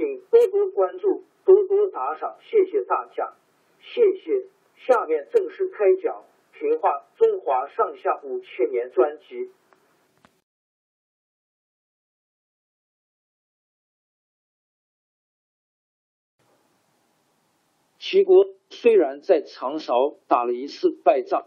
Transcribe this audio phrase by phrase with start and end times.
[0.00, 1.24] 请多多关注。
[1.44, 3.34] 多多打赏，谢谢大家，
[3.80, 4.46] 谢谢。
[4.76, 6.24] 下面正式开讲
[6.58, 9.50] 《评话中华上下五千年》专辑。
[17.98, 21.46] 齐国虽然在长勺打了一次败仗，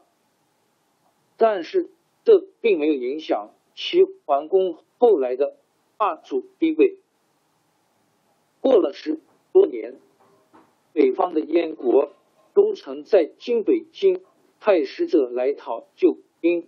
[1.37, 1.89] 但是
[2.23, 5.57] 这并没有影响齐桓公后来的
[5.97, 6.99] 霸主地位。
[8.63, 9.19] 过了十。
[9.51, 9.99] 多年，
[10.93, 12.11] 北方的燕国
[12.55, 14.23] 都曾在京北京
[14.59, 16.67] 派使者来讨救兵，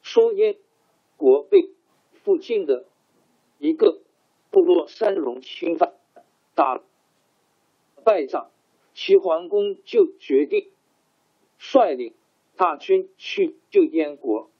[0.00, 0.54] 说燕
[1.16, 1.70] 国被
[2.22, 2.84] 附近的
[3.58, 3.98] 一个
[4.50, 5.94] 部落山戎侵犯，
[6.54, 6.80] 打
[8.04, 8.52] 败仗，
[8.94, 10.68] 齐桓公就决定
[11.58, 12.14] 率领
[12.54, 14.50] 大军去救燕国。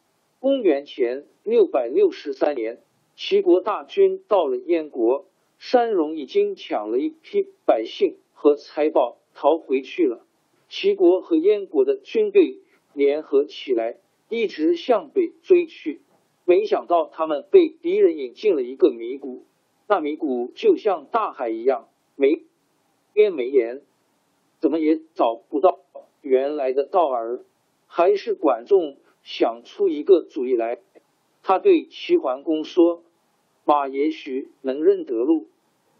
[0.40, 2.82] 公元前六百六十三年，
[3.14, 5.26] 齐国大军到了燕国。
[5.58, 10.24] 山戎已经抢了一批百姓和财宝逃回去了。
[10.68, 12.58] 齐国和燕国的军队
[12.92, 16.02] 联合起来，一直向北追去。
[16.44, 19.44] 没想到他们被敌人引进了一个迷谷，
[19.88, 22.42] 那迷谷就像大海一样，没
[23.12, 23.82] 边没沿，
[24.60, 25.80] 怎么也找不到
[26.20, 27.44] 原来的道儿。
[27.88, 30.78] 还是管仲想出一个主意来，
[31.42, 33.02] 他对齐桓公说。
[33.66, 35.48] 马也许能认得路，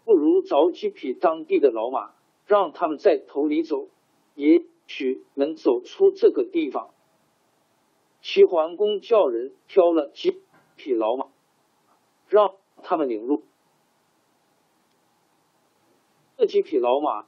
[0.05, 2.13] 不如找几匹当地的老马，
[2.45, 3.89] 让他们在头里走，
[4.35, 6.91] 也许能走出这个地方。
[8.21, 10.41] 齐桓公叫人挑了几
[10.77, 11.27] 匹老马，
[12.29, 13.43] 让他们领路。
[16.37, 17.25] 这几匹老马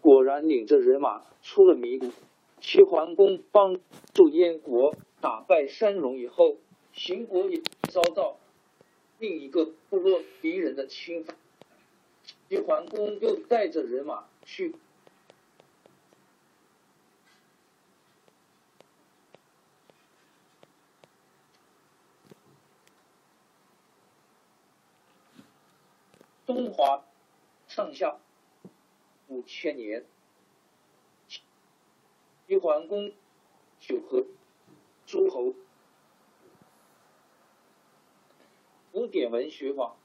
[0.00, 2.08] 果然领着人马出了迷谷。
[2.58, 3.80] 齐桓公帮
[4.14, 6.56] 助燕国打败山戎以后，
[6.94, 7.60] 秦国也
[7.90, 8.38] 遭到。
[9.90, 11.36] 另一个部落敌人的侵犯，
[12.48, 14.74] 齐桓公又带着人马去
[26.46, 27.04] 中华
[27.68, 28.18] 上下
[29.28, 30.04] 五千年，
[32.46, 33.12] 齐桓公
[33.80, 34.24] 就和
[35.06, 35.54] 诸侯。
[39.00, 39.96] 古典文学网，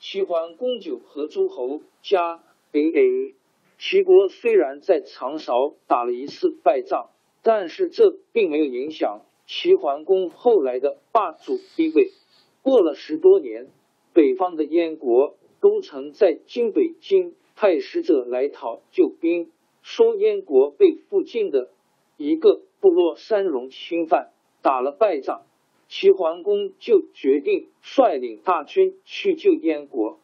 [0.00, 2.42] 齐桓公九和诸侯加
[2.72, 3.34] A A。
[3.78, 7.10] 齐国虽然在长勺打了一次败仗，
[7.44, 12.10] 但是这并没有影响齐桓公后来的霸主地位。
[12.62, 13.68] 过了十多年，
[14.12, 21.70] 北方的燕国都曾在京北京派使者来讨救兵，说燕国被附近的
[22.16, 24.32] 一个部落山戎侵犯，
[24.62, 25.45] 打了败仗。
[25.88, 30.18] 齐桓公就决定率领大军去救燕国。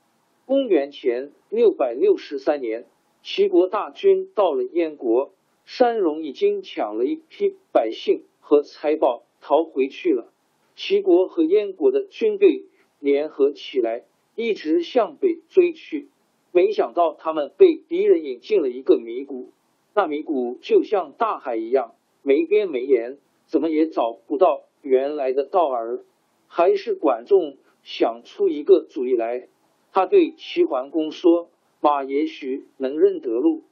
[0.45, 2.87] 公元前六百六十三年，
[3.23, 5.33] 齐国大军到了燕国，
[5.65, 10.33] 山戎已经抢了一批百姓和财宝逃回去了。
[10.75, 12.65] 齐国和燕国的军队
[12.99, 14.05] 联合起来，
[14.35, 16.09] 一直向北追去。
[16.51, 19.53] 没想到他们被敌人引进了一个迷谷，
[19.95, 24.65] 那迷谷就像大海一样，没边没沿，怎么也找不到。
[24.83, 26.05] 原来的道儿，
[26.47, 29.49] 还是管仲想出一个主意来。
[29.93, 31.49] 他对齐桓公说
[31.81, 33.63] ：“马也许能认得路，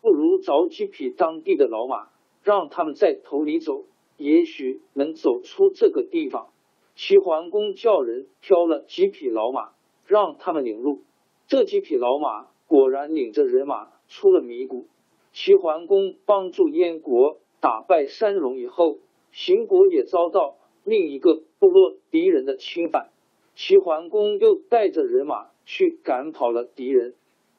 [0.00, 2.08] 不如找几匹当地的老马，
[2.42, 3.84] 让他们在头里走，
[4.16, 6.48] 也许能走出这个地方。
[6.94, 9.72] 齐桓公叫人挑了几匹老马，
[10.06, 11.02] 让他们领路。
[11.46, 14.86] 这几匹老马果然领着人马出了迷谷。
[15.32, 18.98] 齐桓公帮助燕国打败山戎以后，
[19.36, 23.10] 秦国也遭到另一个部落敌人的侵犯。
[23.56, 27.14] 齐桓公又带着人马去赶跑了敌人，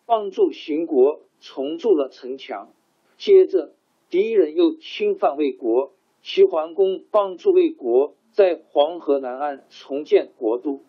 [0.05, 2.71] 帮助秦国重筑了城墙。
[3.17, 3.73] 接着，
[4.09, 5.91] 敌人又侵犯魏国，
[6.21, 10.79] 齐桓公帮助魏国在黄河南岸重建国都。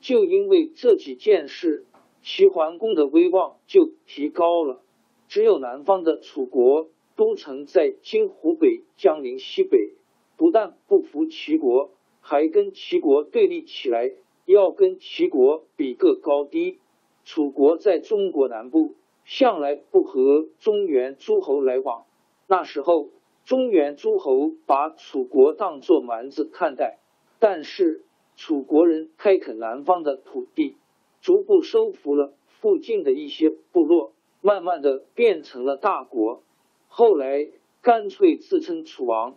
[0.00, 1.84] 就因为这几件事。
[2.22, 4.82] 齐桓公的威望就提高了。
[5.28, 9.92] 只有南方的楚国都城在今湖北江陵西北，
[10.36, 11.90] 不但不服齐国，
[12.20, 14.12] 还跟齐国对立起来，
[14.44, 16.78] 要跟齐国比个高低。
[17.24, 18.94] 楚国在中国南部，
[19.24, 22.04] 向来不和中原诸侯来往。
[22.46, 23.08] 那时候，
[23.44, 26.98] 中原诸侯把楚国当作蛮子看待，
[27.40, 28.04] 但是
[28.36, 30.76] 楚国人开垦南方的土地。
[31.20, 34.12] 逐步收服了附近的一些部落，
[34.42, 36.42] 慢慢的变成了大国。
[36.86, 37.48] 后来
[37.82, 39.36] 干脆自称楚王，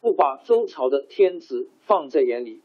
[0.00, 2.60] 不把周朝的天子放在眼里。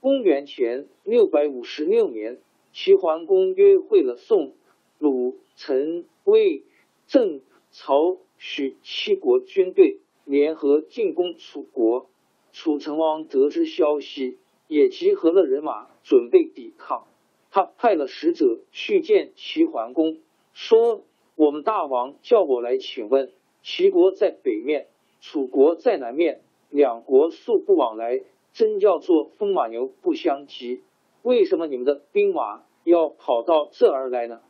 [0.00, 2.38] 公元前六百五十六年，
[2.72, 4.52] 齐桓公约会了宋、
[4.98, 6.62] 鲁、陈、魏、
[7.06, 7.40] 郑、
[7.70, 12.06] 曹、许七国军队，联合进攻楚国。
[12.52, 14.38] 楚成王得知消息，
[14.68, 17.06] 也集合了人马，准备抵抗。
[17.50, 20.18] 他派了使者去见齐桓公，
[20.52, 21.02] 说
[21.34, 23.32] ：“我们大王叫我来请问，
[23.62, 24.86] 齐国在北面，
[25.20, 26.42] 楚国在南面，
[26.74, 28.20] 两国素不往来，
[28.52, 30.82] 真叫做风马牛不相及。
[31.22, 34.40] 为什么你们的兵马要跑到这儿来呢？”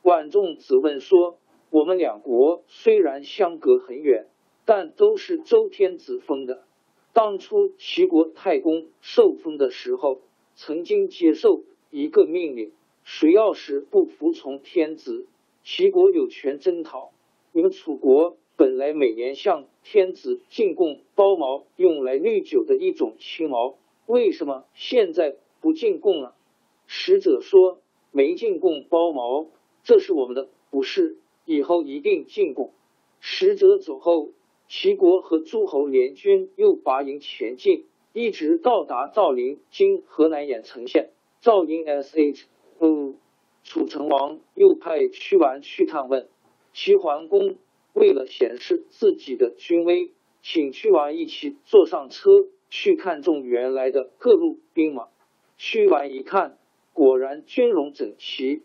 [0.00, 1.36] 管仲子问说
[1.68, 4.28] ：“我们两国虽然相隔很远，
[4.64, 6.64] 但都是周天子封的。
[7.12, 10.20] 当初齐国太公受封的时候，
[10.54, 12.72] 曾经接受。”一个命令，
[13.02, 15.26] 谁要是不服从天子，
[15.62, 17.12] 齐国有权征讨。
[17.52, 26.34] 你们楚国本来每年向天子进贡包毛，用来滤酒的一种青毛，为什么现在不进贡了？
[26.88, 27.78] 使者说
[28.10, 29.46] 没进贡包毛，
[29.84, 32.72] 这是我们的不是，以后一定进贡。
[33.20, 34.30] 使者走后，
[34.66, 41.10] 齐国和诸侯联军又拔营前进，一直到达赵陵（今河南兖城县）。
[41.40, 42.42] 赵陵 sh，
[42.80, 43.16] 嗯，
[43.62, 46.26] 楚成王又派屈完去探问
[46.72, 47.54] 齐桓公，
[47.98, 52.30] 为了显示自己的军威，请屈完一起坐上车
[52.70, 55.08] 去看中原来的各路兵马。
[55.56, 56.56] 屈完一看，
[56.92, 58.62] 果然军容整齐，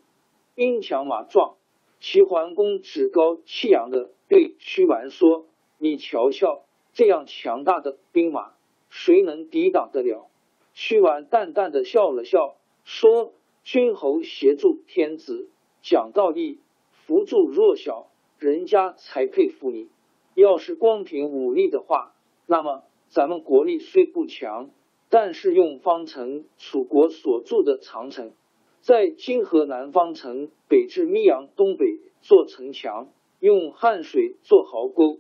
[0.54, 1.56] 兵强马壮。
[2.00, 5.48] 齐桓公趾高气扬的对屈完说
[5.80, 6.64] ：“你瞧瞧，
[6.94, 8.54] 这样强大的兵马，
[8.90, 10.28] 谁能抵挡得了？”
[10.76, 12.56] 屈完淡淡的笑了笑。
[12.84, 13.34] 说
[13.64, 15.50] 君侯协助天子，
[15.82, 16.60] 讲道义，
[16.92, 18.10] 扶助弱小，
[18.44, 19.88] 人家才佩服你。
[20.36, 22.13] 要是光凭武力的话，
[22.45, 24.69] 那么咱们国力虽不强，
[25.10, 28.34] 但是用方城楚国所筑的长城，
[28.81, 31.86] 在今河南方城北至密阳东北
[32.20, 35.20] 做城墙，用汉水做壕沟，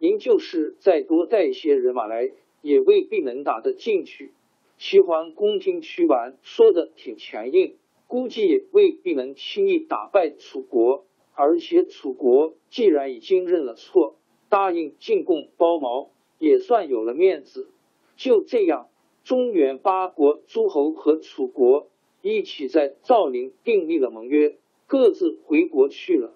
[0.00, 4.32] 您就是再多带些人马来，也未必能打得进去。
[4.78, 7.76] 齐桓公听屈完说的挺强硬，
[8.08, 11.04] 估计也未必能轻易打败楚国。
[11.34, 14.16] 而且楚国既然已经认了错，
[14.48, 17.68] 答应进贡包毛，也算有了面子。
[18.16, 18.88] 就这样，
[19.24, 21.88] 中原八国诸侯和楚国
[22.22, 26.34] 一起在赵陵订立了盟约，各自回国去了。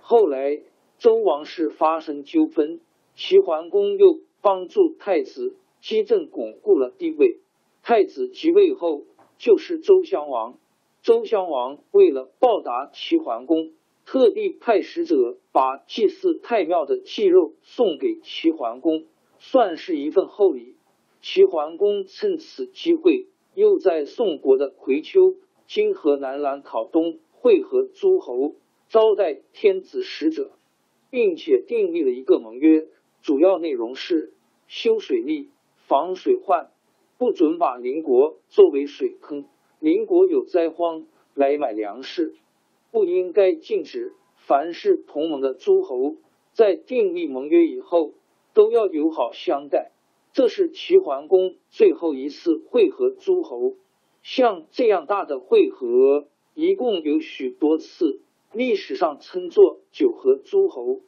[0.00, 0.60] 后来
[0.98, 2.80] 周王室发生纠纷，
[3.14, 7.38] 齐桓公又帮助太子姬政巩固了地位。
[7.82, 9.04] 太子即位后，
[9.38, 10.58] 就是周襄王。
[11.02, 13.70] 周襄王为了报答齐桓公，
[14.12, 19.04] 特地派使者把祭祀太庙的祭肉送给齐桓公，
[19.38, 20.74] 算是一份厚礼。
[21.22, 25.36] 齐桓公趁此机会，又在宋国的葵丘
[25.68, 28.56] （今河南兰考东）会合诸侯，
[28.88, 30.50] 招待天子使者，
[31.08, 32.88] 并且订立了一个盟约，
[33.22, 34.32] 主要内容是
[34.66, 35.50] 修水利、
[35.86, 36.72] 防水患。
[37.16, 39.44] 不准把邻国作为水坑，
[39.78, 42.34] 邻国有灾荒来买粮食，
[42.90, 44.12] 不应该禁止。
[44.36, 46.16] 凡是同盟的诸侯，
[46.52, 48.14] 在订立盟约以后，
[48.52, 49.92] 都要友好相待。
[50.32, 53.74] 这是齐桓公最后一次会合诸侯。
[54.22, 58.20] 像这样大的会合，一共有许多次，
[58.52, 61.00] 历史上称作九合诸侯。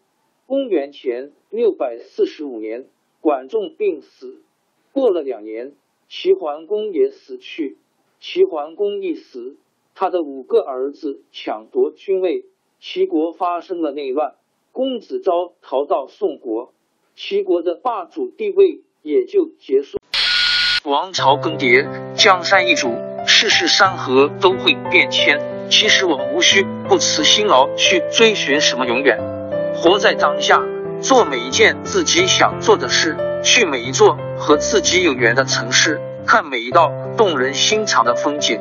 [0.47, 2.87] 公元前六百四十五年，
[3.21, 4.43] 管仲病死，
[4.93, 5.73] 过了两年，
[6.09, 7.77] 齐桓公也死去。
[8.21, 9.57] 齐桓公一死，
[9.95, 12.47] 他的五个儿子抢夺君位，
[12.81, 14.35] 齐国发生了内乱。
[14.73, 16.73] 公子昭逃到宋国，
[17.15, 19.99] 齐国的霸主地位也就结束。
[20.85, 22.95] 王朝更迭，江山易主，
[23.27, 25.39] 世事山河都会变迁。
[25.71, 29.19] 其实我们无需不辞辛劳去追寻什么永远，
[29.75, 30.63] 活在当下，
[31.01, 38.61] 做每一件自己想做的事，去每一座和自己有缘的城市，看每一道动人心肠的风景，